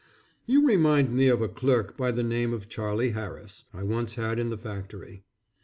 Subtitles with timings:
[0.47, 4.39] You remind me of a clerk, by the name of Charlie Harris, I once had
[4.39, 5.21] in the factory.